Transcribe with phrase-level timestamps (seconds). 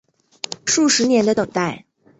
[0.65, 1.85] 数十年的等待